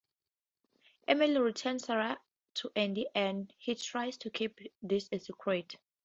[1.07, 2.19] Emily returns Sarah
[2.55, 5.75] to Andy and he tries to keep this a secret.